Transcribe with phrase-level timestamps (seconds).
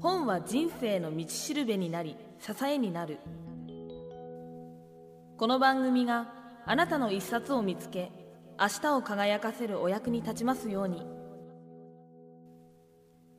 [0.00, 3.18] 本は人生の道しるべになり支えになる。
[5.38, 6.32] この番組が
[6.66, 8.10] あなたの一冊を見つけ
[8.58, 11.06] 明日を輝かせるお役に立ちますように。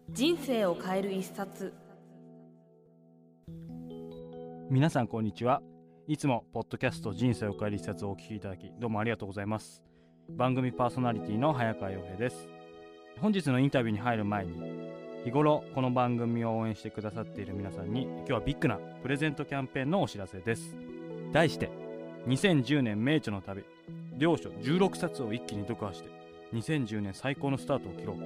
[0.10, 1.74] 人生を変える一冊。
[4.70, 5.62] 皆さんこんにちは。
[6.08, 9.84] いつもポッドキャスト人生を変える一冊をお聞きいただきどうもありがとうございます。
[10.30, 12.48] 番組パーソナリティの早川洋平です。
[13.22, 14.97] 本日のインタビューに入る前に
[15.28, 20.74] 日頃この番組を応援してくださっている皆さんに今日はビッグなプレゼントキャンペーンのお知らせです。
[21.34, 21.70] 題して
[22.28, 23.66] 2010年名著の旅。
[24.18, 26.10] 両書16冊を一気に読破して
[26.54, 28.18] 2010年最高のスタートを切ろう。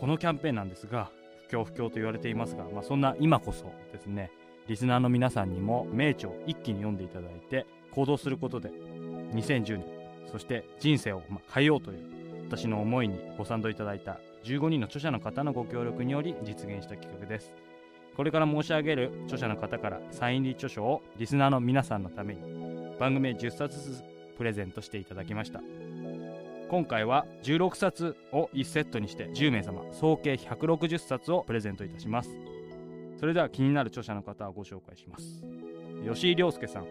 [0.00, 1.10] このキャンペーンなんですが
[1.46, 4.30] 不況不況と言われていますが、まあ、そんな今こそですね
[4.66, 8.70] リスナーの皆さんにも名著を一気に読んでいただいて行動することで
[9.34, 9.84] 2010年
[10.32, 11.22] そして人生を
[11.52, 11.98] 変えようという
[12.48, 17.52] 私の思いにご賛同いただいた15人の著者の方のご協力により実現した企画です。
[18.16, 22.40] これから申し上げる著者の方からサイン入り著書をリスナーの皆さんのために
[22.98, 24.04] 番組へ10冊ずつ
[24.36, 25.60] プレゼントしていただきました。
[26.68, 32.30] 今回は16冊を1セットにして10名様総計160冊をプレゼントいたします。
[33.18, 35.42] それでは気になる著者の方をご紹介します。
[36.04, 36.86] 吉井亮介さん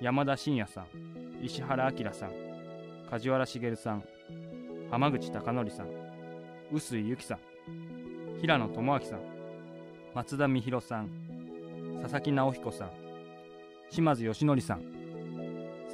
[0.00, 0.86] 山田真也さん
[1.42, 2.32] 石原明さん
[3.10, 4.04] 梶原茂さん
[4.90, 6.05] 浜口貴則さん
[6.72, 7.38] 臼井由紀さん
[8.40, 9.20] 平野智明さん
[10.14, 11.08] 松田美弘さん
[12.02, 12.90] 佐々木直彦さん
[13.90, 14.82] 島津義則さん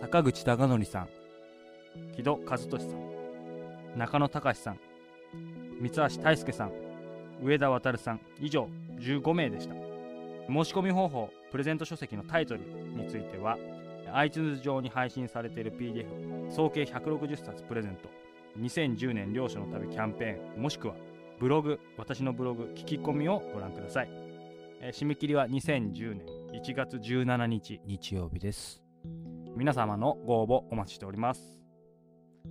[0.01, 1.09] 坂口孝則さん
[2.17, 4.81] 木戸和俊さん中野隆さん
[5.81, 6.73] 三橋大輔さん
[7.43, 9.75] 上田渉さん以上15名でした。
[10.49, 13.59] 申し込み方法プレゼント書籍のタイトルについては
[14.15, 18.22] iTunes 上に配信されている PDF 総計160冊プレゼント。
[18.59, 20.95] 2010年両所の旅キャンペーンもしくは
[21.41, 24.09] ブログ私のブログ聞き込みをご覧ください、
[24.81, 27.81] えー締め切りは2010年1月17日。
[27.87, 28.83] 日曜日です。
[29.57, 31.59] 皆様のご応募お待ちしております。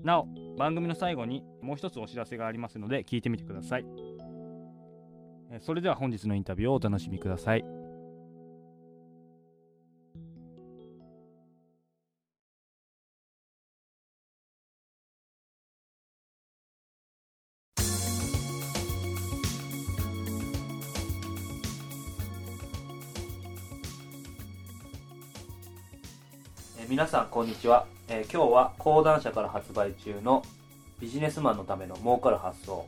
[0.04, 3.86] なお番組の最後にもう一つお知らせがありますので聞いてみてください。
[5.52, 7.66] えーそれでは本日のインタビューをお楽しみください。
[27.02, 30.44] 皆さんこんにちは、えー今日は講談社から発売中の
[31.00, 32.88] ビジネスマンのための儲かる発想、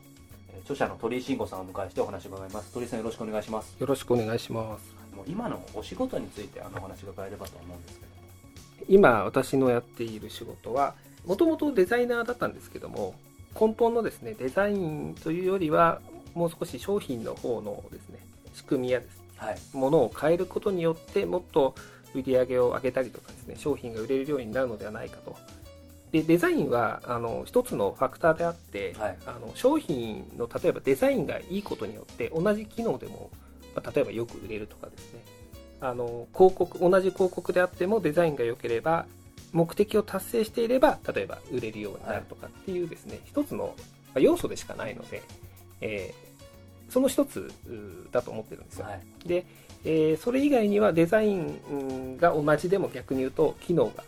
[0.54, 2.72] えー著者の鳥居慎吾さんをお迎えしてお話を伺います。
[2.72, 3.76] 鳥居さんよろしくお願いします。
[3.80, 5.16] よろしくお願いします。
[5.16, 8.12] もう今のお仕事についてあのお話が伺えればと思うんですけど
[8.88, 10.94] 今私のやっている仕事は
[11.26, 13.16] もともとデザイナーだったんですけども
[13.60, 16.02] 根本のですねデザインというよりは
[16.36, 18.20] もう少し商品の方のですね
[18.54, 19.58] 仕組みやですはい。
[19.74, 21.74] ものを変えることによってもっと
[22.14, 25.36] 売り上げを上げたりとかですね商品が売れるようになるのではないかと。
[26.12, 29.18] でデザインはあの一つのファクターであって、はい。
[29.26, 33.32] あの商品の例えばデザインがいいことによって同じ機能でも、
[33.76, 35.22] まあ例えばよく売れるとかですね。
[35.82, 39.06] あの広告同じ広告であってもデザインが良ければ
[39.52, 43.84] 目的を達成していれば例えば売れるようになるとかっていうですね、一つのま
[44.16, 45.24] あ要素でしかないので、
[45.82, 46.34] えー
[46.90, 47.52] その一つ
[48.12, 49.28] だと思ってるんですよ、はい。
[49.28, 49.48] で、
[49.86, 54.04] えーそれ以外にはデザインうんが同じでも逆に言うと機能が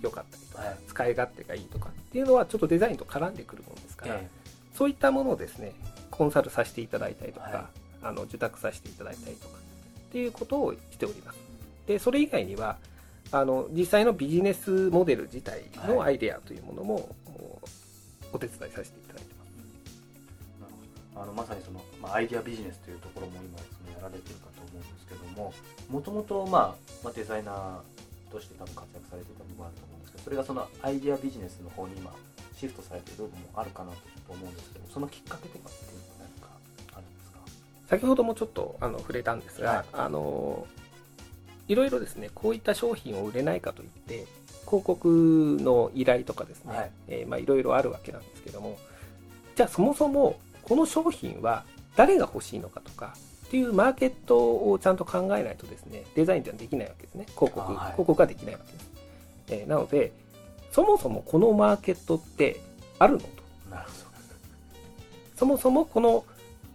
[0.00, 0.76] 良かったりとか、はい。
[0.86, 4.28] 使い勝手がいいとかっていうのはちょっとデザインと絡んでくるものですから、え
[4.74, 5.72] そういったものをですね
[6.10, 7.68] コンサルさせていただいたりとか、は
[8.02, 11.38] あの受託させていただいたりとかっていうことをしております。
[11.86, 12.78] でそれ以外には
[13.32, 16.94] あの実際のビジネスモデル自体のアイデアというものも、
[17.26, 17.68] もう
[18.32, 21.22] お手伝いさせていただいてます。
[21.22, 25.52] あのまさにその、まあ、アイデアビジネスというところも今そのやられてるかと思うんですけども
[25.88, 32.12] もともと、まあまあ、デザイナーとして多分活躍されていた部分あると思うんですけどそれがそのアイデアビジネスの方に今
[32.56, 33.96] シフトされている部分もあるかなと
[34.28, 36.48] 思うんですけどそのきっかけとかっていうのは何か
[36.92, 37.38] あるんですか？
[37.88, 39.84] 先ほどもちょっとあの触れたんですが、はい。
[39.94, 40.66] あの
[41.68, 44.26] いろいろですねこういった商品を売れないかといって
[44.66, 46.90] 広告の依頼とかですね、はい。
[47.08, 48.78] えーまあいろいろあるわけなんですけども
[49.56, 51.64] じゃあそもそもこの商品は
[51.96, 53.14] 誰が欲しいのかとか
[53.50, 57.26] っていうマーケットをちゃんと考えないとですねデザインってのはできないわけですね。
[57.30, 57.76] 広告、あはい。
[57.94, 58.90] 広告ができないわけです、
[59.48, 60.12] えーなので
[60.70, 62.60] そもそもこのマーケットって
[63.00, 63.26] あるのと。
[63.68, 63.90] なるほ
[65.36, 66.24] そもそもこの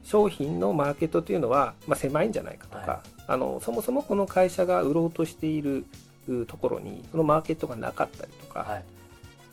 [0.03, 5.85] 商品のマーケットというのは、まあ、狭いんじゃないかとか、はあのそもそもこの会社が売ろうとしている
[6.27, 8.83] うところにそのマーケットがなかったりとか、はい。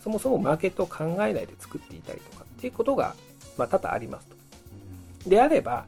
[0.03, 3.15] そもそもマーケットを考えないで作っていたりとかっていうことが、
[3.57, 4.27] まあ、多々あります
[5.25, 5.31] と。
[5.31, 5.85] であれば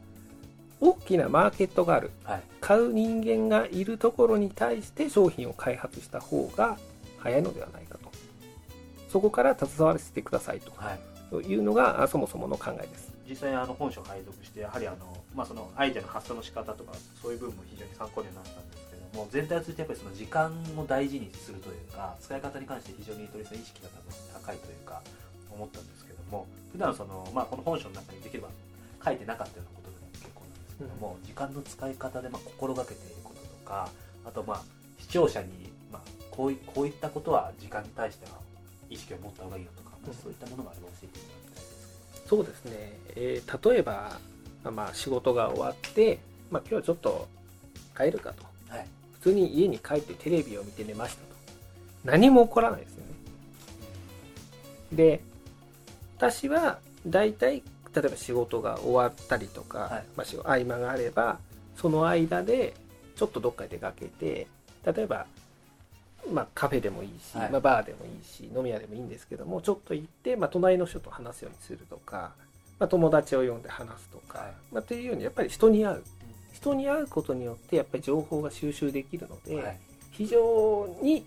[0.80, 2.10] 大きなマーケットがある。
[2.24, 2.42] はい。
[2.60, 6.78] 買う人間がいるところに対して商品を開発した方が
[7.18, 8.10] 早いのではないかと。
[9.08, 10.98] そこから携わらせてくださいはい。
[11.30, 13.14] というのがあそもそもの考えです。
[13.28, 14.96] 実際あの本書を拝読してやはりあの、
[15.34, 23.88] まあ、そのアイデアの発想の仕方とかそういう部分も非常に参考になったんですけども全体を通じてやっぱりその時間を大事にするというか使い方に関して非常に鳥さん意識が
[24.44, 25.00] 高いというか
[25.50, 28.48] 思ったんですけども普段その、まあ、この本書の中にできれば
[29.04, 29.83] 書いてなかったようなこと
[30.78, 33.88] ですけども、時間の使い方でまあ心がけていることとか
[34.24, 34.62] あとまあ
[34.98, 35.48] 視聴者に、
[35.92, 38.32] まあ、こういこういったことは時間に対しては
[38.90, 42.28] 意識を持った方がいいよとか、まあそういったものがあれば教えていただきたいです。
[42.28, 42.72] そうですね、
[43.16, 44.18] えー例えば、
[44.70, 46.18] まあ、仕事が終わって、
[46.50, 47.28] まあ、今日はちょっと
[47.96, 48.36] 帰るかと。
[48.36, 48.86] けどはい。
[49.20, 51.26] 普通に家に帰ってテレビを見て寝ましたと。
[52.04, 53.14] 何も起こらないですよね。
[54.92, 55.20] で
[56.16, 57.62] 私は大体
[57.94, 60.04] 例えば仕事が終わったりとか、はい。
[60.16, 61.38] まあ、合間があれば
[61.76, 62.74] その間で
[63.16, 64.46] ちょっとどっかへ出かけて
[64.84, 65.26] 例えば、
[66.30, 67.50] まあ、カフェでもいいし、はい。
[67.50, 72.32] まあ、バーでもいいし飲み屋でもいいんですけどもちょっと行って、まあ、隣の人と話すようにするとか、
[72.78, 74.52] まあ、友達を呼んで話すとか、はい。
[74.72, 76.02] まあ、というようにやっぱり人に会う。
[76.52, 79.80] 人に会うことによってやっぱり情報が収集できるので、はい。
[80.12, 81.26] 非常に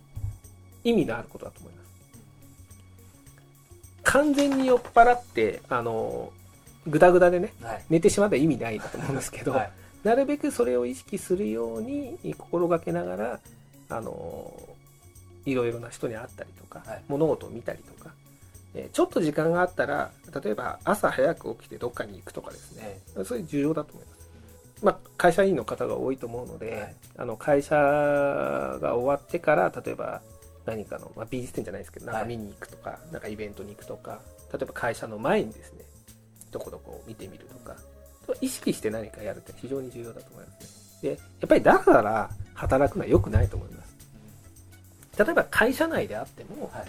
[0.84, 1.88] 意味のあることだと思います。
[4.04, 6.32] 完全に酔っ払ってあの
[6.88, 7.86] グダグダでねはい。
[7.90, 9.72] 寝てしまったら意味ないと思うんですけど、はい。
[10.04, 13.40] なるべくそれを意識するように心がけながら
[13.90, 14.52] あの
[15.46, 17.04] いろいろな人に会ったりとか、はい。
[17.08, 18.12] 物事を見たりとか、
[18.74, 20.12] えーちょっと時間があったら
[20.44, 24.18] 例えば朝早く起きてどっかに行くとかですね、それ重要だと思います。
[24.84, 26.96] まあ、会社員の方が多いと思うので、はい。
[27.18, 30.22] あの会社が終わってから例えば
[30.66, 32.28] 何かの、まあ、美術展じゃないですけどなんかはい。
[32.28, 34.20] 見に行くとか、なんかイベントに行くとか
[34.54, 35.80] 例えば会社の前にですね
[36.52, 37.76] どこどこを見てみるとか
[38.42, 41.10] 意識して何かやるって非常に重要だと思いますね。
[41.10, 41.16] でや
[41.46, 43.98] っぱりだから働くのは良くないと思います。
[45.18, 46.86] 例えば会社内であってもはい。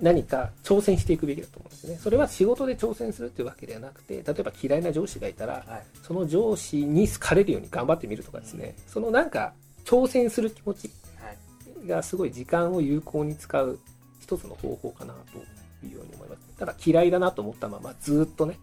[0.00, 1.96] 何か挑戦していくべきだと思うんですね。
[2.02, 5.82] それは仕事で挑戦するっていうわけではなくて例えば嫌いな上司がいたらはい。
[6.02, 9.54] その上司に好かれるように頑張ってみるとかですね、そのなんか
[9.84, 11.30] 挑戦する気持ちは
[11.84, 11.88] い。
[11.88, 13.78] がすごい時間を有効に使う
[14.20, 15.38] 一つの方法かなと
[15.84, 16.40] いうように思います。
[16.58, 18.58] ただ嫌いだなと思ったままずっとね、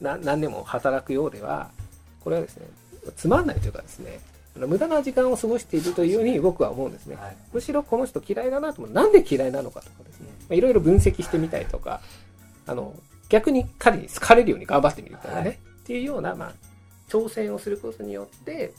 [0.00, 1.70] な何年も働くようでは、
[2.20, 2.66] これはですね、
[3.16, 4.20] つまんないというかですね、
[4.56, 7.16] 無駄な時間を過ごしているというように僕は思うんですね。
[7.16, 7.36] はい。
[7.52, 8.94] むしろこの人嫌いだなと思う。
[8.94, 12.00] なんで嫌いなのかとかですね、まあいろいろ分析してみたりとか、
[12.66, 12.94] あの、
[13.28, 15.50] 逆に彼に好かれるように頑張ってみるとかね、はい。
[15.50, 15.56] っ
[15.86, 16.52] ていうような、まあ、
[17.08, 18.72] 挑戦をすることによって、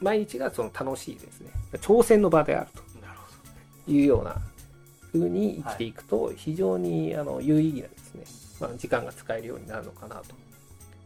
[0.00, 2.70] 毎日がその楽しいですね、挑戦の場である
[3.86, 4.36] というような
[5.14, 8.24] 風に生きていくと、非常にあの有意義なですね、
[8.60, 10.34] まあ、時間が使えるようになるのかなと。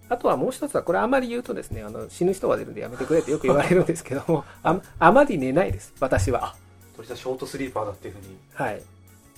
[0.08, 6.54] あとはもう一つは、これあまり言うとですね、あの死ぬ人が出るんでやめてくれってよく言われるんですけども、 ああまり寝ないです、私は。
[6.96, 8.82] ど鳥さんショートスリーパーだっていうふうに、はい。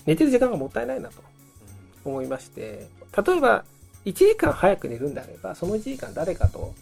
[0.06, 1.22] 寝てる時間がもったいないなと
[2.05, 2.88] 思いまして、
[3.26, 3.64] 例えば、
[4.05, 6.72] 1時間早く寝るんであれば、その1時間誰かと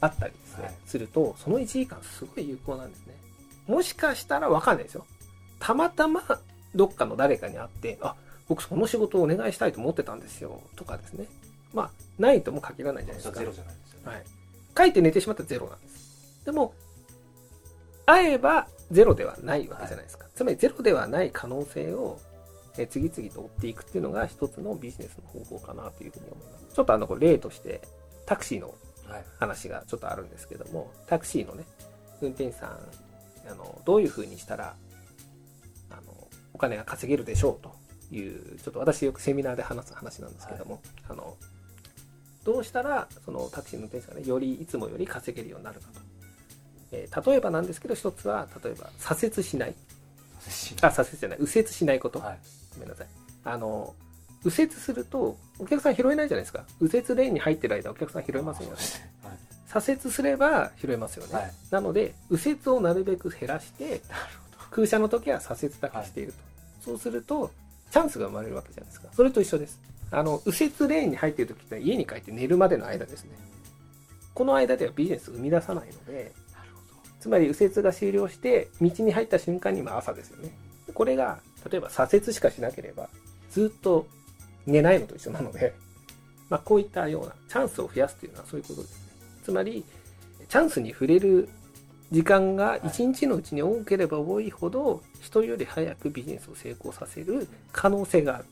[0.00, 3.14] 会ったりですね、はいすると、その1時間すごい有効なんですね。
[3.66, 5.06] もしかしたらわかんないですよ。
[5.58, 6.22] たまたま
[6.74, 8.14] どっかの誰かに会って、あ、
[8.48, 11.26] 僕その仕事をお願いしたいと思ってたんですよ、とかですね。
[11.72, 13.38] まあ、ないとも限らないじゃないですか。
[13.38, 14.24] ゼロじゃないですよね、はい。
[14.76, 16.44] 書いて寝てしまったらゼロなんです。
[16.44, 16.74] でも、
[18.04, 20.26] 会えばゼロではないわけじゃないですか。
[20.34, 22.18] つまりゼロではない可能性を
[22.78, 26.74] え次々と追っていくっていうのが一つのビジネスの方法かなというふうに思います。
[26.74, 27.82] ちょっとあの、例として、
[28.24, 28.74] タクシーの
[29.08, 31.64] はい話がちょっとあるんですけども、タクシーのね、
[32.20, 34.74] 運転手さん、あの、どういうふうにしたら、
[36.54, 41.36] お金が稼げるでしょうという、ちょっと私よくセミナーで話す話なんですけども、あの、
[42.44, 46.00] どうしたら、そのタクシーの運転手がね、よりいつもより稼げるようになるかと。
[46.92, 49.74] えー例えばなんですけど、一つは、例えば、左折しない。
[50.82, 52.18] あ、左折じゃない、右折しないこと。
[52.18, 52.38] はい
[52.74, 53.06] ごめんなさい。
[53.44, 53.94] あの、
[54.44, 56.64] 右折すると、お客さん拾えないじゃないですか。
[56.80, 58.78] 右折レーンに入ってる間、お客さん拾えませんよね。
[59.22, 61.34] はい左折すれば拾えますよね。
[61.34, 64.02] はいなので、右折をなるべく減らして、
[64.72, 66.38] 空車の時は左折だけしていると。
[66.80, 67.50] そうすると、
[67.90, 69.08] チャンスが生まれるわけじゃないですか。
[69.14, 69.78] それと一緒です。
[70.10, 73.30] あの、右折レーンに入っている時って家に帰って寝るまでの間ですね。
[74.34, 76.32] この間ではビジネスを生み出さないので、
[77.20, 80.50] つまり右折が終了して、道に入った瞬間にまあ朝ですよね。
[80.92, 81.38] これが、
[81.70, 83.08] 例えば左折しかしなければ、
[83.50, 84.06] ずっと
[84.66, 85.74] 寝ないのと一緒なので、
[86.48, 89.12] まあこういったようなチャンスを増やすというのはそういうことですね。
[89.44, 89.84] つまり、
[90.48, 91.48] チャンスに触れる
[92.12, 98.44] 時間が一日のうちに多ければ多いほど、人より早くビジネスを成功させる可能性がある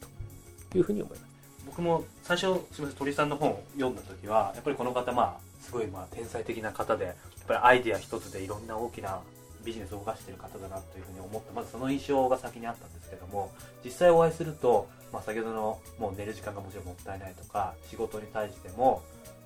[0.71, 1.31] というふうに思います。
[1.67, 7.15] 僕も最初すみません鳥さんの本を読んだ時はやっぱりこの方まあすごいまあ天才的な方でやっ
[7.47, 9.21] ぱりアイデア一つでいろんな大きな
[9.63, 13.53] ビジネスを動かしてる方だなというふうに思ってまずその印象が先にあったんですけども
[13.85, 19.03] 実際お会いすると、まあ、先ほどのもう寝る時間がもちろんもったいないとか仕事に対しても、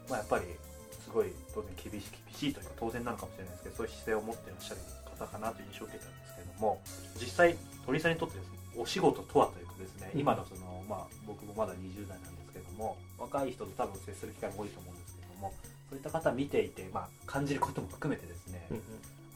[0.08, 0.44] まあ、やっぱり
[1.14, 4.80] ごい当然厳し厳しいというか当然なのかもしれないですけどそういう姿勢を持っていらっしゃる
[5.18, 6.82] 方かなという印象を受けたんですけども
[7.16, 7.56] 実際
[7.86, 15.54] 鳥さんにとってですねお仕事とはというかですね今のその、まあ、僕もまだ20代なんですけども若い人と多分接する機会も多いと思うんですけども
[15.88, 18.82] そういった方見ていて、まあ、感じることも含めてですね、うんうん。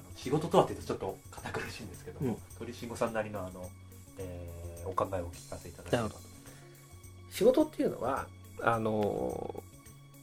[0.01, 2.37] あの仕事とはって言うとちょっと堅苦しいんですけども、うん。
[2.59, 3.69] 鳥慎吾さんなりのあの、
[4.19, 4.59] えー
[4.89, 6.17] お考えをお聞かせいただければと。
[7.31, 8.27] 仕事っていうのは
[8.63, 9.63] あの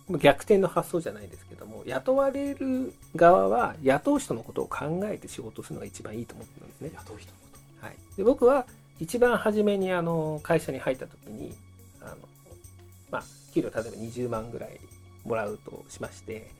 [0.10, 6.92] 逆転の発想じゃないですけども雇われる側は雇う人のことを考えて仕事するのが一番いいと思ってるんですね。
[6.94, 8.66] 雇う人のことはい、で僕は
[9.00, 11.54] 一番初めにあの会社に入った時に
[12.02, 12.16] あの、
[13.12, 14.80] まあ、給料例えば20万ぐらい
[15.26, 16.52] もらうとしまして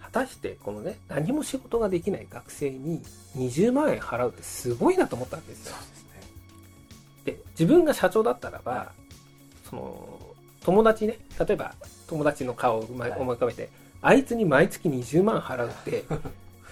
[0.00, 3.02] 果たしてこのね何も仕事ができない学生に
[3.36, 5.74] 20万円払うってすごいなと思ったんですよ。
[5.74, 6.10] そうですね
[7.24, 8.92] で自分が社長だったらば
[9.68, 10.20] その
[10.62, 11.74] 友達ね例えば
[12.08, 13.68] 友達の顔を思い浮かべて、
[14.02, 16.04] あいつに毎月20万払うって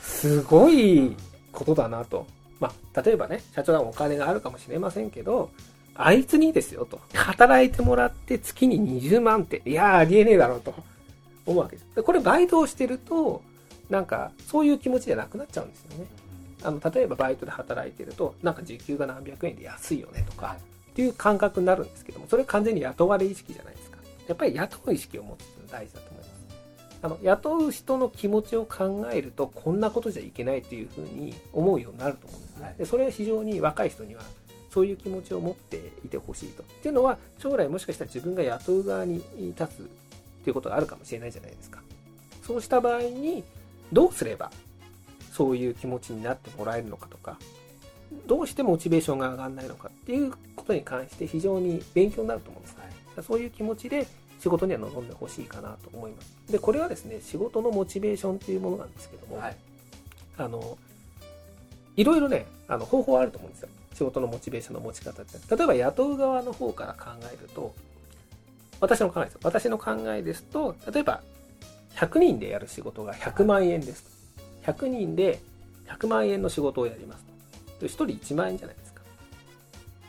[0.01, 1.17] すごい
[1.53, 2.27] ことだなと。
[2.61, 5.51] まあ、例えばね、社長はお金があるかもしれませんけど、
[5.95, 7.01] あいつにですよと。
[7.13, 10.75] 働いてもらって月に20万って、いやーありえねえだろうと
[11.45, 11.87] 思うわけです。
[11.97, 13.43] でこれバイトをしてると、
[13.91, 16.07] なんかそういう気持ちじゃなくなっちゃうんですよね。
[16.63, 20.57] あの、例えばバイトで働いてると、なんか時給が何百円で安いよねとか、
[20.93, 23.92] っていう感覚になるんですけども、それ完全に雇われ意識じゃないですか。
[24.29, 26.33] やっぱり雇う意識を持つのが大事だと思います。
[27.03, 32.65] あの、雇う人の気持ちを考えると、こんなことじゃいけないっていうふうに思うようになると思うんですね。
[32.65, 34.23] はいで、それは非常に若い人には、
[34.71, 36.63] そういう気持ちを持っていてほしいと。
[36.63, 39.17] っていうのは、将来もしかしたら自分が雇う側に
[39.59, 39.85] 立つっ
[40.45, 41.83] ていうことがあるかもしれないじゃないですか。
[42.47, 43.43] そうした場合に、
[43.93, 44.53] どうすれば、
[45.33, 47.37] そういう気持ちになってもらえるのかとか、
[48.27, 52.82] どうしてモチベーションが上がらないのかっていうことに関して非常に勉強になると思うんです。
[53.17, 54.07] はいそういう気持ちで
[54.43, 56.35] 仕事には臨んでほしいかなと思います。
[56.51, 59.57] で、これはですね、仕事のモチベーションっていうものなんですけども、はい
[60.37, 60.77] あの、
[61.97, 63.69] いろいろね、あの方法あると思うんですよ。
[63.95, 65.57] 仕事のモチベーションの持ち方って。
[65.57, 67.73] 例えば雇う側の方から考えると、
[68.81, 69.41] 私の考えですよ。
[69.45, 71.23] 私の考えですと、例えば
[71.95, 74.03] 100人でやる仕事が100万円です
[74.65, 74.73] と。
[74.73, 75.39] 100人で
[75.87, 77.25] 100万円の仕事をやります
[77.79, 77.87] と。
[77.87, 78.77] 1人1万円じゃない。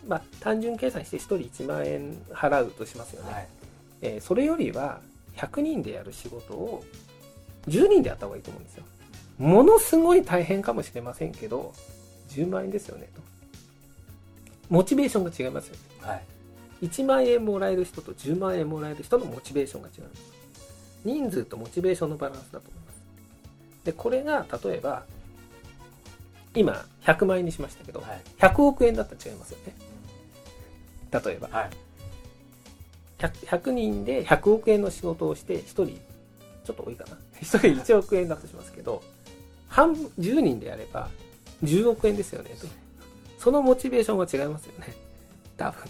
[0.08, 3.34] まあ、単純計算して1人1万円払うとしますよね。
[3.34, 3.48] はい
[4.02, 5.00] えーそれよりは
[5.38, 6.84] 100人でやる仕事を
[7.68, 8.84] 10人でやった方がいいと思うんですよ。
[9.40, 11.74] ものすごい大変かもしれませんけど、
[12.30, 13.22] 10万円ですよねと。
[14.70, 15.80] モチベーションが違いますよね。
[16.02, 16.24] はい
[16.84, 20.04] 1万円もらえる人と10万円もらえる人のモチベーションが違う。
[21.06, 23.86] 人数とモチベーションのバランスだと思います。
[23.86, 25.04] で、これが例えば、
[26.56, 29.74] 今100万円にしましたけど、はい100億円だったら違いますよね。
[31.14, 31.48] 例えば。
[31.52, 31.70] はい。
[33.20, 37.18] 100, 100人で100億円の仕事をして1人ちょっと多いかな。
[37.42, 39.02] 1人1億円だとしますけど
[39.70, 41.10] 半分10人でやれば
[41.64, 42.68] 10億円ですよねと。
[43.38, 44.94] そのモチベーションは違いますよね。
[45.58, 45.90] 多分。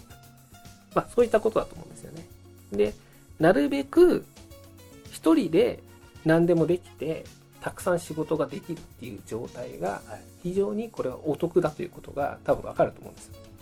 [0.94, 2.28] まあそういったことだと思うんですよね。
[2.72, 2.94] で
[3.40, 4.26] なるべく
[5.12, 5.80] 1人で
[6.26, 7.26] 何でもできて
[7.62, 10.22] たくさん仕事ができるっていう状態がはい。
[10.44, 13.34] 非常にこれはお得だということが多分わかると思うんですよ。
[13.36, 13.53] つ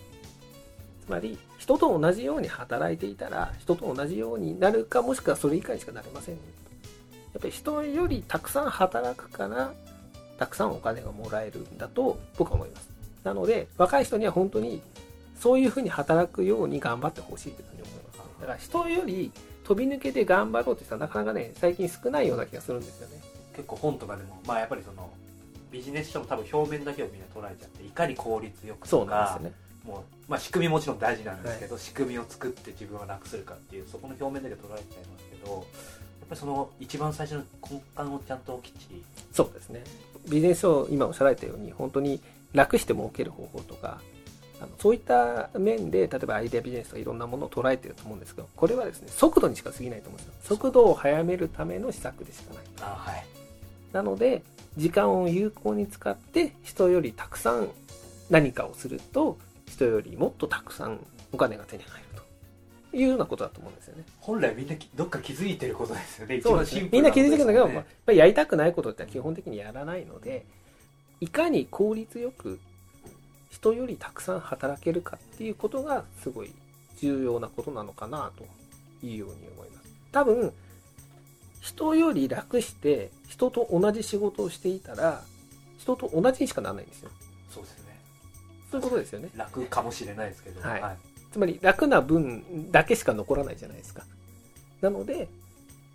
[1.11, 6.35] まり人と同じように働いていたら人と同じようになるかもしくはそれ以下にしかなれません。
[6.35, 6.41] ね
[7.33, 9.73] やっぱり人よりたくさん働くから
[10.37, 12.89] たくさんお金がもらえるんだと僕は思います。
[13.23, 14.81] なので若い人には本当に
[15.39, 18.17] そういうふうに働くように頑張ってほしいというふうに思います。
[18.17, 19.31] ねだから人より
[19.63, 23.21] 飛び抜けて頑張ろうって人はなかなかね最近少ないような気がするんですよね。
[23.55, 25.09] 結構本とかでもまあやっぱりその
[25.71, 35.63] ビジネス書も多分表面だけをみんな捉えちゃっていかに効率よくそうとかなんですよねもう、まあ、仕組みもちろん大事なんですけど、仕組みを作って自分を楽するかっていうそこの表面だけ捉えちゃいますけどやっ
[36.29, 39.83] ぱりその一番最初の根幹をちゃんときっちりそうですね。
[40.29, 42.19] ビジネス書、今おっしゃられたように、本当に
[42.53, 43.99] 楽して儲ける方法とか、
[44.59, 50.57] あのそういった面で、例えばアイデアビジネスとかいろんなものを捉えてると思うんですけど、これはですね、速度にしか過ぎないと思うんですよ。
[50.57, 52.63] 速度を速めるための施策でしかない。
[52.81, 53.25] あはい
[53.91, 54.43] なので、
[54.77, 57.67] 時間を有効に使って、人よりたくさん
[58.29, 59.37] 何かをすると、
[59.71, 60.99] 人よりもっとたくさん
[61.31, 62.21] お金が手に入る
[62.91, 64.03] というようなことだと思うんですよね。
[64.19, 66.35] 本来みんなきどっか気づいてることですよね。
[66.35, 66.75] 一そうです。
[66.75, 66.89] ね。
[66.91, 70.45] みんな気づいてるんだけど、まあやりたくないことって基本的にやらないので、
[71.21, 72.59] いかに効率よく
[73.49, 76.51] 人よりたくさん働けるかっていうことがすごい
[76.99, 79.89] 重要なことなのかなというように思います。
[80.11, 80.51] 多分
[81.61, 85.23] 人より楽して人と同じ仕事をしていたら
[85.77, 87.11] 人と同じにしかならないんですよ
[88.71, 89.29] そういうことですよね。
[89.35, 90.61] 楽かもしれないですけど。
[90.61, 90.81] はい。
[91.31, 94.03] つまり楽な分だけしか残らないじゃないですか。
[94.81, 95.27] なので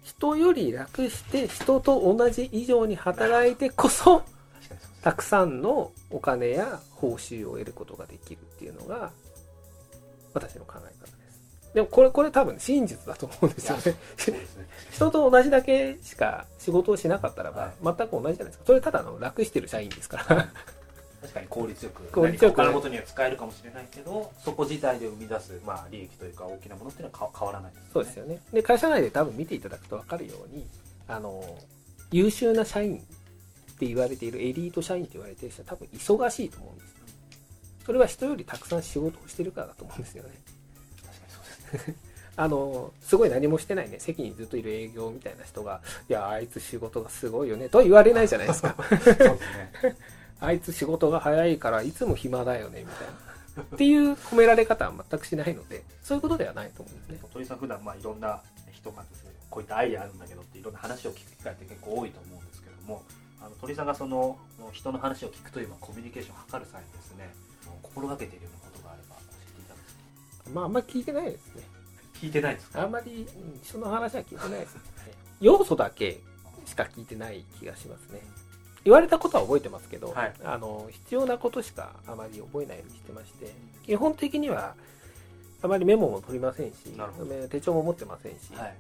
[0.02, 4.22] 人より楽して人と同じ以上に働いてこそ
[5.02, 9.10] たくさんのお金や報酬を得ることができるっていうのが
[10.32, 11.72] 私の考え方です。
[11.74, 13.82] でもこれこれ多分真実だと思うんですよね。
[14.38, 14.46] ね。
[14.90, 17.96] 人と同じだけしか仕事をしなかったらば、はい。
[17.98, 18.64] 全く同じじゃないですか。
[18.66, 20.48] それただの楽してる社員ですから
[21.56, 22.56] 効率よく効率よく。
[22.58, 28.40] 何か他のことには使えるかもしれないけどそこ自体で生み出す、まあ、利益というか大きなものっていうのは変変わらないです、ね、そうですよね。
[28.52, 30.66] で会社内で多分見ていただくと分かるように
[31.08, 31.42] あの
[32.12, 36.96] 優秀な社員って言われているエリート社員って言われている人は多分忙しいと思うんですよ。
[37.86, 40.30] それは人よりたくさん仕事をしてるからだと思うんですよね。
[41.04, 41.96] 確かにそうですね。
[42.38, 43.98] あのすごい何もしてないね。
[43.98, 48.76] 席にずっといる営業みたいな人が「いやあいつ仕事がすごいよね」とは言われないじゃないですか。
[48.88, 49.96] そうですね
[50.40, 53.62] あいつ仕事が早いからいつも暇だよねみたいな。
[53.62, 57.18] っていう褒められ方は全くしないのでそういうことではないと思うんですね。
[57.32, 63.02] 鳥さん普段まあいろんな人がですねこういったアイデアあるんだけどっていろんな話を聞く機会って結構多いと思うんですけども
[63.40, 64.36] あの鳥さんがその
[64.72, 67.32] 人の話を聞くというまあコミュニケーションを図る際にですね
[67.82, 70.50] 心がけているようなことがあれば教えていただけますか？
[70.52, 71.62] まああんまり聞いてないですね。
[72.20, 72.82] 聞いてないですか？
[72.82, 74.80] あんまりうん人の話は聞いてないですね。
[75.40, 76.20] 要素だけ
[76.66, 78.20] しか聞いてない気がしますね
[78.86, 80.32] 言われたことは覚えてますけど、はい。
[80.44, 83.52] あの必要なことしかあまり覚えないようにしてまして
[83.84, 84.76] 基本的には
[85.60, 86.76] あまりメモも取りませんし
[87.50, 88.76] 手帳も持ってませんし、はい。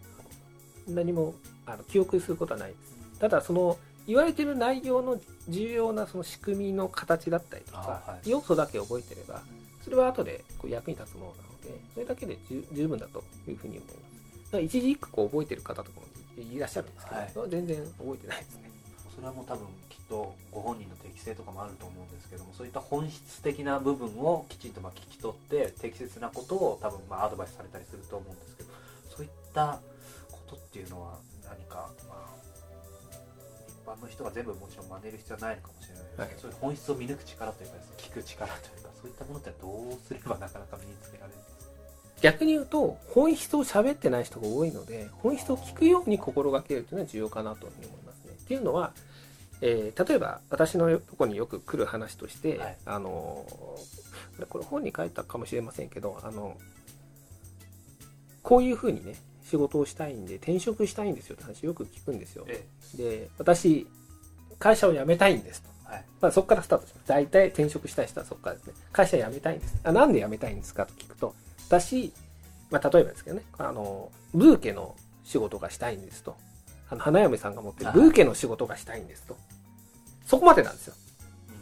[0.88, 1.34] 何も
[1.66, 3.18] あの記憶することはないです。
[3.18, 8.30] ただその言われてる内容の重要なその仕組みの形だったりとか、あはい。
[8.30, 9.42] 要素だけ覚えてれば
[9.82, 13.96] それは後でこう役に立つものなのでそれだけで十十分だというふうに思います。
[13.96, 16.06] だから一字一句覚えてる方とかも
[16.40, 18.70] いらっしゃるんですけど、全然覚えてないですね。
[19.16, 19.66] それはもう多分
[20.08, 28.70] とご本人の適性とかもあると思うんですけどもそういった本質的な部分をきちんとまあ聞き取って適切なことを多分まあアドバイスされたりすると思うんですけど
[29.08, 29.80] そういった
[30.30, 32.36] ことっていうのは何かまあ
[33.68, 36.32] 一般の人が全部もちろん真似る必要はないのかもしれないですけど、はい。
[36.40, 41.72] そういう本質を見抜く力というかね聞く力というかそういったものってどうすればなかなか身につけられるんですか？
[42.22, 48.32] 逆に言うと本質を喋ってない人が多いので本質を聞くように心がけるというのは重要かなというふうに思いますね。
[48.32, 48.92] っていうのは、
[49.60, 52.76] えー例えば私のところによく来る話として、はい。
[52.84, 53.46] あの
[54.48, 56.58] これ本に書いたかもしれませんけどあの
[58.42, 62.44] こういうふうにね仕事をしたいんで転職したいんですよって話よく聞くんですよ。
[62.48, 62.64] え
[62.96, 63.86] で私
[64.58, 66.04] 会社を辞めたいんですと、えはい。
[66.20, 68.74] まあ、そこからスタートします大体転職したい人はそこからですね。
[68.92, 69.80] 会社辞めたいんです。
[69.84, 71.34] あなんで辞めたいんですかと聞くと
[71.68, 72.12] 私、
[72.70, 76.36] まあ、例えばですけどねあのブーケの仕事がしたいんですと
[76.88, 79.36] あの花嫁さんが持ってるブーケの仕事がしたいんですと。
[80.24, 80.94] そこまでなんですよ。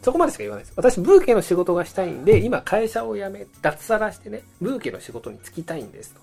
[0.03, 0.75] そこまでしか言わないです。
[0.77, 6.21] 私ブーケの仕事がしたいんで今会社を辞め脱サラしてねブーケの仕事に就きたいんですと。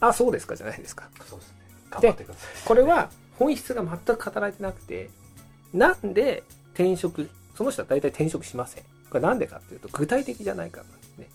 [0.00, 1.08] あそうですかじゃないですか。
[1.28, 1.56] そうですね。
[1.90, 2.50] 頑張ってください。
[2.64, 5.10] これは本質が全く語られてなくて
[5.72, 6.42] なんで
[6.74, 8.84] 転職その人は大体転職しません。
[9.10, 11.28] これなんでかっていうと具体的じゃないからなんですね。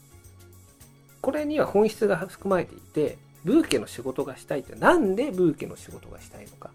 [1.22, 6.70] これには本質が含まれていてブーケの仕事がしたいってなんでブーケの仕事がしたいのか。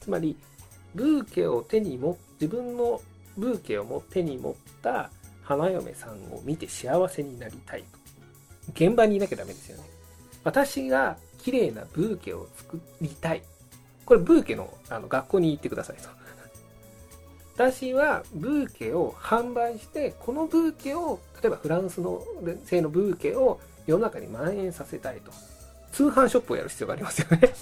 [0.00, 0.36] つまり
[0.96, 3.00] ブーケを手に持自分の
[3.38, 5.10] ブーケをも手に持った
[5.44, 7.98] 花嫁さんを見て幸せになりたいと。
[8.72, 9.84] 現場にいなきゃダメですよね。
[10.42, 13.42] 私が綺麗なブーケを作りたい。
[14.04, 16.08] これブーケのあの学校に行ってくださいと。
[17.54, 22.24] 私はブーケを販売してこのブーケを例えばフランスの
[22.64, 25.30] 製のブーケを世の中に蔓延させたいと。
[25.92, 27.54] 通販ショップをやる必要がありますよね。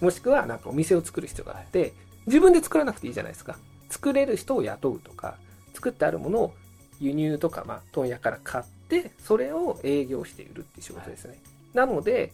[0.00, 1.94] もしくはなんかお店を作る必要があって
[2.26, 3.56] 自分で作らなくていいじゃないですか。
[3.88, 5.36] 作れる人を雇うとか
[5.74, 6.54] 作ってあるものを
[7.00, 11.38] 輸入とか、まあ、問屋から買ってそれを営業して売るっていう仕事ですね、
[11.74, 12.32] なので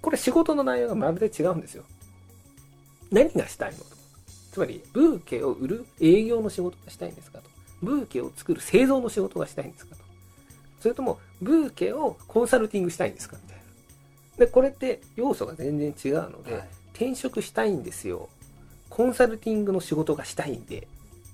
[0.00, 1.84] これ仕事の内容がまるで違うんですよ。
[3.10, 3.84] 何がしたいのと。
[4.52, 7.44] つまりブーケを売る営業の仕事がしたいんですかと。
[7.82, 10.02] ブーケを作る製造の仕事がしたいんですかと。
[10.80, 13.51] それともブーケをコンサルティングしたいんですかみ
[14.44, 16.68] でこれって要素が全然違うので、はい。
[16.94, 18.28] 転職したいんですよ。
[18.90, 20.88] コンサルティングの仕事がしたいんで。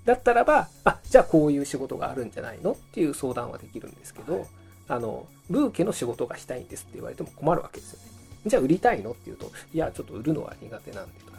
[0.04, 2.72] だったらばあじゃあこういう仕事があるんじゃないの？
[2.72, 4.46] っていう相談はできるんですけど、はい。
[4.88, 8.10] あのブーケの仕事がしたいんですって言われても困るわけですよね。
[8.46, 9.12] じゃあ売りたいの？
[9.12, 11.38] って言うといやちょっと売るのは苦手なんでとか。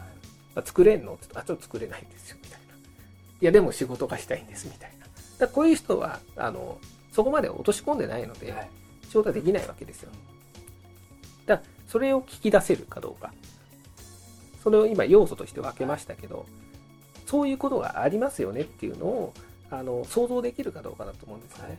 [0.56, 1.12] あ作れんの？
[1.12, 2.74] って言うとあちょっと作れないんですよみたいな。
[3.40, 5.06] いやでも仕事がしたいんですみたいな。
[5.38, 6.78] だこういう人はあの
[7.12, 8.70] そこまで落とし込んでないので、はい。
[9.08, 10.10] 仕事はできないわけですよ
[11.46, 13.32] だからそれを聞き出せるかどうか。
[14.62, 16.46] それを今要素として分けましたけど、
[17.26, 19.32] そういうことがありますよねっていうのを
[19.70, 21.78] あの想像できるかどうかだと思うんですよね。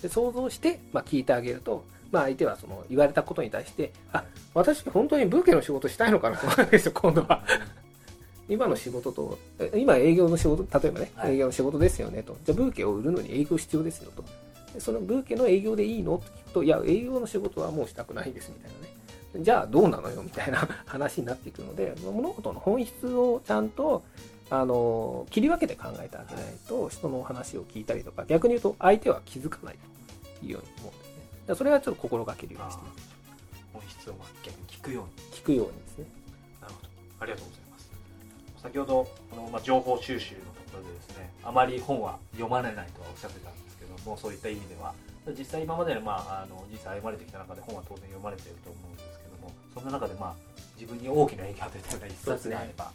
[0.00, 7.42] で想像して、まあ、聞いてあげると、まあ、相手はその言われたことに対してあ私本当にブーケの仕事したいのかなと思うんですよ 今度は。
[8.48, 9.38] 今の仕事と
[9.74, 11.34] 今営業の仕事例えばね、はい。
[11.34, 12.36] 営業の仕事ですよねと。
[12.44, 14.24] じゃあブーケを売るのに営業必要ですよと。
[14.74, 16.16] でそのブーケの営業でいいの？
[16.16, 19.01] って聞くといや営業の仕事はもうしたくないですみたいなね
[19.36, 24.02] じゃあどうなのよみたいな 話になっていくので物事の本質をちゃんと
[24.50, 29.78] あの切り分けて考えてあげないと人の話を聞いたりとか逆に言うと相手は気づかない
[30.40, 31.14] というように思うんですね。
[31.46, 33.12] だそれはちょっと心がけるようにしてます。
[33.72, 35.10] 本質を逆に聞くように。
[35.32, 36.04] 聞くようにですね。
[36.60, 36.88] なるほど。
[37.20, 37.62] ありがとうございます。
[38.62, 44.94] 先ほどこの、まあ、情報収集のところでですねあまり本は読まれないとはおっしゃってたんですけどもそういった意味では
[45.36, 49.11] 実際今までの,、まあ、あの人生歩まれてきた中で本は当然読まれていると思うんです
[49.74, 50.34] そんな中で、まあ、
[50.78, 52.92] 自分に大きな影響を与えたような一冊であれば、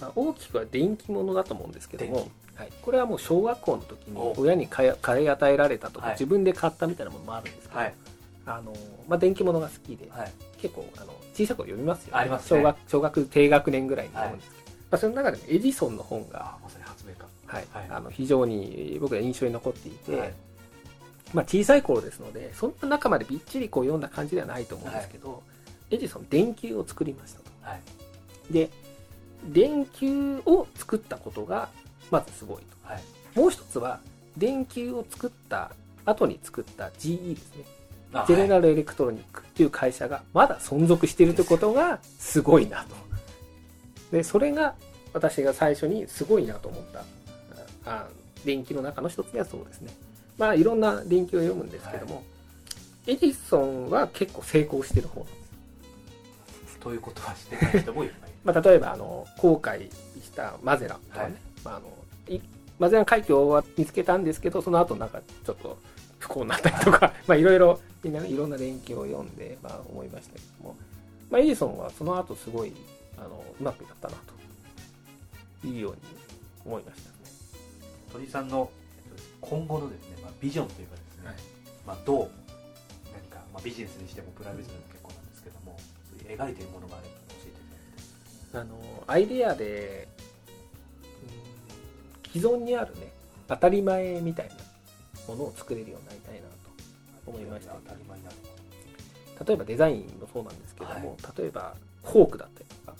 [0.00, 4.34] まあ、大きくは電気物だと思うんですけど電も、はい、これはもう小学校の時にお。
[4.38, 6.14] 親に買い与えられたとか、はい。
[6.14, 7.94] 自分で買ったみたいなものもあるんですけど、はい。
[8.46, 8.72] あの
[9.06, 10.32] まあ、電気物が好きで、はい。
[10.58, 12.60] 結構あの小さい頃読みますよ、ありますね。
[12.60, 14.50] 小学小学低学年ぐらいに読むんです。
[14.50, 17.24] けど、まあ、その中でもエジソンの本が、あまさに発明家。
[17.46, 17.66] はい。
[17.72, 17.86] はい。
[17.90, 20.32] あの非常に僕は印象に残っていて、はい
[21.34, 25.42] まあ、小さい頃ですのでそんな中までびっちりこう読んだ感じではないと思うんですけど、
[25.90, 27.50] エジソン電球を作りましたと。
[27.62, 27.80] はい。
[28.52, 28.70] で
[29.46, 31.68] 電球を作ったことが
[32.10, 32.64] まずすごいと。
[32.82, 33.02] はい。
[33.38, 34.00] もう一つは
[34.36, 35.70] 電球を作った
[36.04, 37.64] 後に作った GE ですね。
[38.12, 42.96] あジェネラルエレクトロニックっていう会社がまだ存続しているということがすごいなと。
[44.10, 44.74] でそれが
[45.12, 47.04] 私が最初にすごいなと思った。
[47.84, 48.06] あ
[48.44, 49.92] 電気の中の一つにはそうですね
[50.38, 52.22] まあいろんな電気を読むんですけども、
[53.06, 55.20] エジソンは結構成功してる方。
[55.20, 55.32] なんで
[56.68, 59.90] すということはしてない人もいっぱい まあ、例えばあの後悔
[60.22, 61.32] したマゼランとかね、はい。
[61.64, 62.40] まあ、あのい
[62.78, 65.78] マゼラン海峡は見つけたんですけどその後なんかちょっと
[66.20, 70.76] 不幸になったりとか まあいろいろみんなねいろんな電気を読んで、まあ、思いましたけども、
[71.30, 72.72] まあ、エジソンはその後すごい
[73.18, 74.38] あのうまくいったなと。
[75.64, 75.98] いうように
[76.64, 77.16] 思いましたね。
[78.12, 81.36] 鳥居さんのえっと今後のですね、まあ、ビジョンというかですね、はい。
[81.86, 82.30] まあ、どう
[83.12, 85.76] 何か、まあ、ビジネスにしてもプライベートでも結構なんですけども
[86.10, 90.08] そういう描いているものがあれば教えていただきたいあのアイデアで、
[91.22, 91.38] うん
[92.30, 93.10] 既存にあるね
[93.48, 94.54] 当たり前みたいな
[95.26, 96.46] ものを作れるようになりたいなと
[97.26, 98.36] 思いました当たり前になる
[99.46, 101.74] 例えばデザインもそうなんですけども、例えば
[102.04, 102.96] フォークだったりとか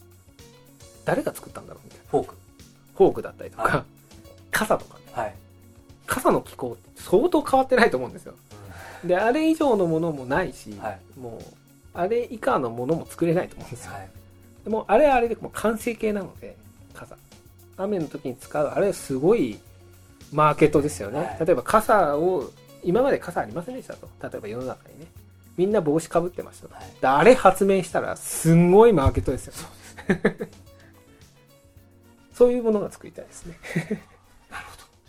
[1.04, 2.04] 誰が作ったんだろうみたいな。
[2.10, 2.34] フォーク。
[2.96, 3.84] フォークだったりとか、はい。
[4.50, 5.00] 傘とかね。
[5.12, 5.34] はい、
[6.18, 8.34] 傘の機構って相当変わってないと思うんですよ。
[9.04, 11.00] であれ以上のものもないし、はい。
[11.18, 11.42] もう
[11.94, 14.08] あれ以下のものも作れないと思うんですよ、はい。
[14.64, 16.56] でもあれはあれでもう完成形なので
[16.92, 17.16] 傘。
[17.76, 19.60] 雨の時に使うあれすごい
[20.32, 21.46] マーケットですよね、はい。
[21.46, 22.50] 例えば傘を
[22.82, 24.08] 今まで傘ありませんでしたと。
[24.20, 25.06] 例えば世の中にね。
[25.56, 26.84] みんな帽子かぶってましたと、はい。
[27.00, 29.52] であれ発明したらすんごいマーケットですよ。
[32.34, 33.58] そう いうものが作りたいですね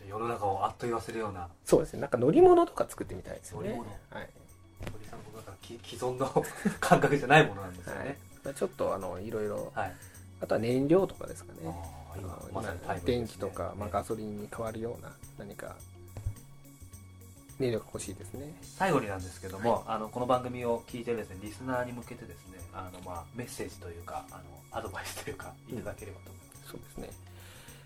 [0.10, 1.48] 世の中をあっと言わせるような。
[1.66, 2.02] そうですね。
[2.02, 3.70] なんか乗り物とか作ってみたいですよね。
[3.70, 3.90] 乗り物。
[3.90, 4.30] はい。
[4.86, 6.46] 鳥居さんのだからき 既存の
[6.80, 8.06] 感覚じゃないものなんですよはい。
[8.06, 9.72] ねまあちょっとあのいろいろ。
[9.76, 9.96] はい、
[10.42, 11.60] あとは燃料とかですかね。
[11.66, 15.76] ああ今まさにタイム電気とか、まあ、ガソリンに変わるような何か
[17.60, 18.54] 燃料が欲しいですね。
[18.62, 24.42] 最後になんですけども、あのこの番組を聞いてるですねリスナーに向けてですねあの、まあ、メッセージというかあの
[24.72, 27.10] アドバイスというかいただければと思います、そうですね。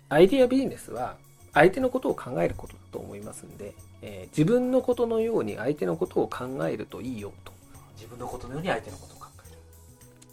[0.08, 1.16] アイデアビジネスは
[1.54, 7.52] 相手のことを考えることだと思いますんで、えー自分のことのように相手のことを考えるといいよと。
[7.96, 9.58] 自分のことのように相手のことを考える。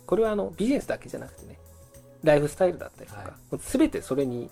[0.06, 1.58] これはあのビジネスだけじゃなくてね
[2.24, 3.32] ライフスタイルだったりとか、はい。
[3.52, 4.50] もう全てそれに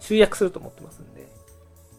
[0.00, 1.26] 集約すると思ってますんで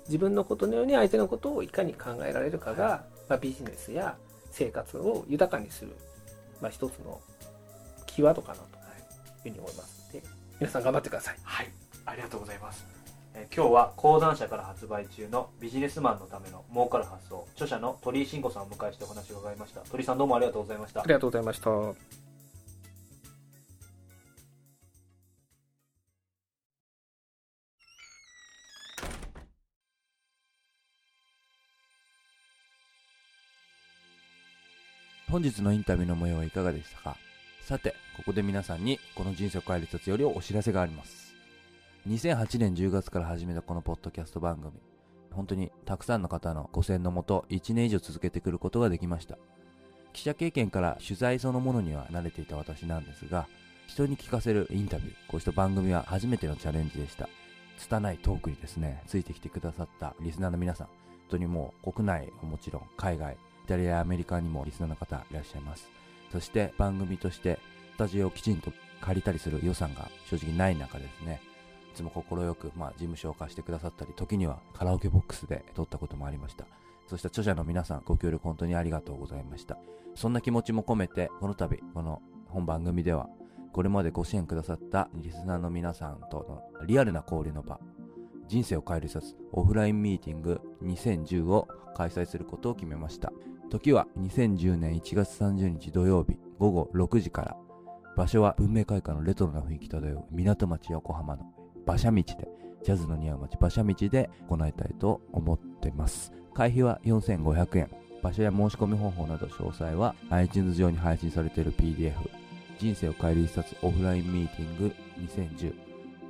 [0.07, 4.17] 自分のことのように相手のことをいかに考えられるかが、はまあ、ビジネスや
[4.51, 5.95] 生活を豊かにする、
[6.61, 7.19] まあ、一つの
[8.05, 8.73] キーワードかなという
[9.43, 10.27] ふうに思いますので
[10.59, 11.37] 皆さん頑張ってください。
[11.43, 11.71] はい。
[12.05, 12.85] ありがとうございます、
[13.35, 19.81] え今日は講談社から発売中のビジネスマンのための儲かる発想著者の鳥居慎吾さんをお迎えしてお話を伺いました。
[19.81, 21.01] 鳥居さんどうもありがとうございました。
[21.01, 21.71] ありがとうございました。
[35.31, 37.17] 本日のインタビューの模様はいかがでしたか？
[37.63, 41.32] さて、ここで皆さんにこの人生を変える一つよりお知らせがあります。
[42.07, 44.73] 2008年10月から始めたこのポッドキャスト番組。
[45.31, 49.37] 本当にたくさんの方のご支援のもと1年以上続けてくることができました。
[50.13, 53.47] 記者経験から取材そのものには慣れていた私なんですが
[53.87, 57.27] 人に聞かせるインタビューこうした番組は初めてのチャレンジでした
[57.77, 60.95] 拙いトークにですねついてきてくださったリスナーの皆さん本
[61.31, 65.89] 当にもう国内ももちろん海外イタリアやアメリカにもリスナーの方いらっしゃいます
[66.31, 67.57] そして番組として
[67.95, 71.41] スタジオをきちんと借りたりする予算が正直ない中ですね
[71.93, 72.23] いつも快
[72.55, 76.65] く、まあ、事務所を貸してくださったり時にはカラオケボックスで撮ったこともありました。
[77.07, 79.77] そして著者の皆さんご協力本当にありがとうございました。
[80.15, 83.29] そんな気持ちも込めてこの度この本番組では
[83.73, 87.79] これまでご支援くださったリスナーの皆さんとのリアルな交流の場
[88.47, 93.31] 人生を変える一冊オフラインミーティング2010を開催することを決めました。
[93.69, 97.57] 時は2010年1月30日土曜日午後6時から
[98.15, 101.53] 場所は文明開化のレトロな雰囲気漂う港町横浜の
[101.85, 102.47] 馬車道で
[102.83, 106.31] ジャズの似合う街馬車道で行いたいと思ってます。
[106.53, 107.89] 会費は4500円。
[108.21, 112.13] 場所や申し込み方法など詳細は iTunes 上に配信されている PDF
[112.79, 114.95] 人生を変える一冊オフラインミーティング
[115.27, 115.73] 2010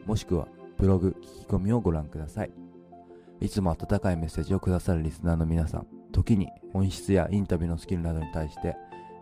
[0.08, 2.52] もしくはブログ聞き込みをご覧ください。
[3.40, 5.88] いつも温かいメッセージをくださるリスナーの皆さん。
[6.12, 8.76] 時に本質やインタビューのスキルなどに対して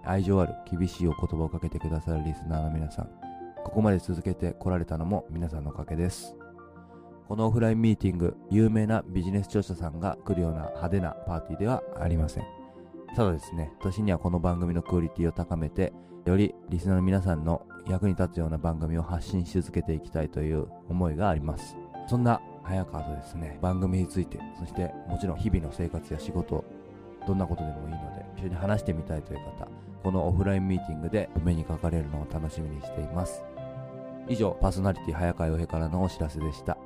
[0.04, 3.31] 愛情ある厳しいお言葉をかけてくださるリスナーの皆さん。
[3.64, 6.36] ここまで続けてこられたのも皆さんのおかげです。
[7.28, 12.46] このオフラインミーティング有名なビジネス著者さんが来るような派手なパーティーではありません。
[13.16, 15.94] ただですね私にはこの番組のクオリティを高めて
[16.26, 21.78] よりリスナーの皆さんの役に立つような番組を発信し続けていきたいという思いがあります。
[22.08, 26.64] そんな早川とですね番組についてそしてもちろん日々の生活や仕事
[27.28, 29.68] どんなことでもいいので一緒に話してみたいという方
[30.04, 33.44] このオフラインミーティングでお目にかかれるのを楽しみにしています。
[34.30, 36.78] 以上パーソナリティ早川洋平からのお知らせでした。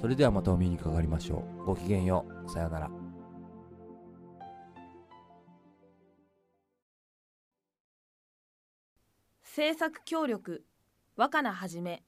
[0.00, 1.64] それではまたお目にかかりましょう。
[1.66, 2.50] ごきげんよう。
[2.50, 2.90] さようなら。
[9.44, 10.64] 制作協力
[11.16, 12.02] 若菜はじめ。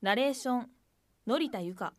[0.00, 0.70] ナレーション
[1.26, 1.92] 成田由香